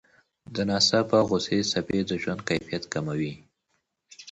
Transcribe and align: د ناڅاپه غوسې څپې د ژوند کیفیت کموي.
د 0.53 0.55
ناڅاپه 0.69 1.19
غوسې 1.27 1.59
څپې 1.71 1.99
د 2.09 2.11
ژوند 2.21 2.41
کیفیت 2.49 2.83
کموي. 2.93 3.33